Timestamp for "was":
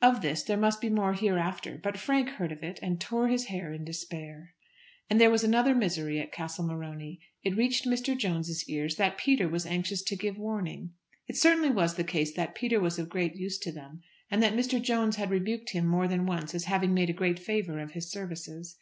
5.28-5.42, 9.48-9.66, 11.70-11.96, 12.78-12.96